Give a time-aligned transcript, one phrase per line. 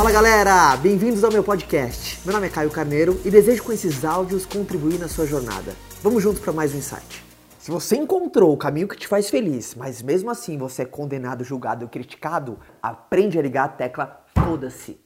[0.00, 2.20] Fala galera, bem-vindos ao meu podcast.
[2.24, 5.76] Meu nome é Caio Carneiro e desejo com esses áudios contribuir na sua jornada.
[6.02, 7.22] Vamos juntos para mais um insight.
[7.58, 11.44] Se você encontrou o caminho que te faz feliz, mas mesmo assim você é condenado,
[11.44, 14.98] julgado e criticado, aprende a ligar a tecla foda-se.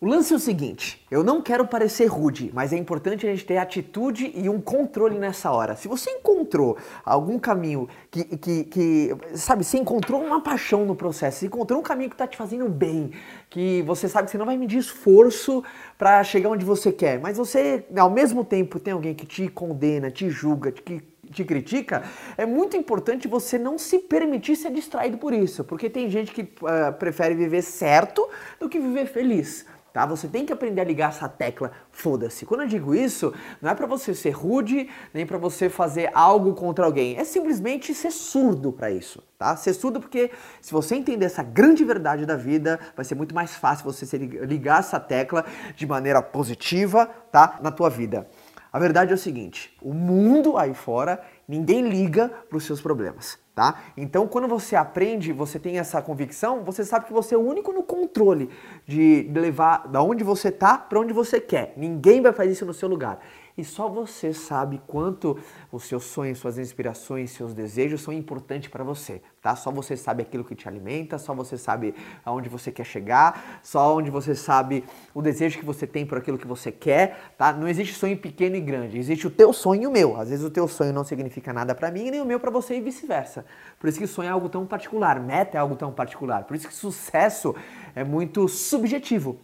[0.00, 3.44] O lance é o seguinte, eu não quero parecer rude, mas é importante a gente
[3.44, 5.74] ter atitude e um controle nessa hora.
[5.74, 11.40] Se você encontrou algum caminho que, que, que sabe, você encontrou uma paixão no processo,
[11.40, 13.10] você encontrou um caminho que está te fazendo bem,
[13.50, 15.64] que você sabe que você não vai medir esforço
[15.98, 20.12] para chegar onde você quer, mas você, ao mesmo tempo, tem alguém que te condena,
[20.12, 22.04] te julga, te te critica,
[22.38, 26.40] é muito importante você não se permitir ser distraído por isso, porque tem gente que
[26.40, 28.26] uh, prefere viver certo
[28.58, 30.06] do que viver feliz tá?
[30.06, 32.46] Você tem que aprender a ligar essa tecla, foda-se.
[32.46, 36.54] Quando eu digo isso, não é para você ser rude, nem para você fazer algo
[36.54, 37.16] contra alguém.
[37.16, 39.56] É simplesmente ser surdo para isso, tá?
[39.56, 40.30] Ser surdo porque
[40.60, 44.80] se você entender essa grande verdade da vida, vai ser muito mais fácil você ligar
[44.80, 47.58] essa tecla de maneira positiva, tá?
[47.62, 48.28] Na tua vida.
[48.70, 53.38] A verdade é o seguinte, o mundo aí fora, ninguém liga para os seus problemas
[53.58, 53.82] tá?
[53.96, 57.72] Então, quando você aprende, você tem essa convicção, você sabe que você é o único
[57.72, 58.48] no controle
[58.88, 61.74] de levar da onde você tá para onde você quer.
[61.76, 63.20] Ninguém vai fazer isso no seu lugar.
[63.58, 65.36] E só você sabe quanto
[65.72, 69.56] os seus sonhos, suas inspirações, seus desejos são importantes para você, tá?
[69.56, 71.92] Só você sabe aquilo que te alimenta, só você sabe
[72.24, 76.38] aonde você quer chegar, só onde você sabe o desejo que você tem por aquilo
[76.38, 77.52] que você quer, tá?
[77.52, 80.16] Não existe sonho pequeno e grande, existe o teu sonho e o meu.
[80.16, 82.76] Às vezes o teu sonho não significa nada para mim, nem o meu para você
[82.76, 83.44] e vice-versa.
[83.80, 86.44] Por isso que sonho é algo tão particular, meta é algo tão particular.
[86.44, 87.56] Por isso que sucesso
[87.94, 89.40] é muito subjetivo.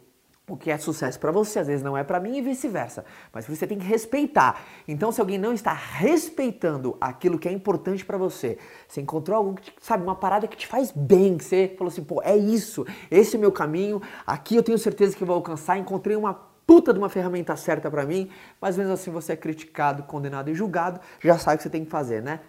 [0.46, 3.02] O que é sucesso para você às vezes não é para mim e vice-versa.
[3.32, 4.60] Mas você tem que respeitar.
[4.86, 9.54] Então, se alguém não está respeitando aquilo que é importante para você, você encontrou algo
[9.54, 12.86] que, sabe, uma parada que te faz bem, que você falou assim, pô, é isso,
[13.10, 16.34] esse é o meu caminho, aqui eu tenho certeza que vou alcançar, encontrei uma
[16.66, 20.54] puta de uma ferramenta certa para mim, mas mesmo assim você é criticado, condenado e
[20.54, 22.40] julgado, já sabe o que você tem que fazer, né?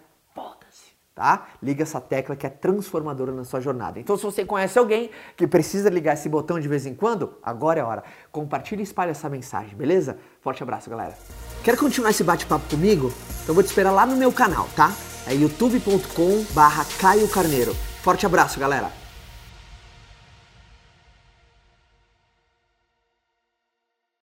[1.16, 1.46] Tá?
[1.62, 3.98] Liga essa tecla que é transformadora na sua jornada.
[3.98, 7.80] Então, se você conhece alguém que precisa ligar esse botão de vez em quando, agora
[7.80, 8.04] é a hora.
[8.30, 10.18] Compartilhe e espalhe essa mensagem, beleza?
[10.42, 11.16] Forte abraço, galera.
[11.64, 13.10] Quer continuar esse bate-papo comigo?
[13.42, 14.92] Então, vou te esperar lá no meu canal, tá?
[15.26, 17.74] É youtube.com/barra Caio Carneiro.
[18.02, 19.05] Forte abraço, galera.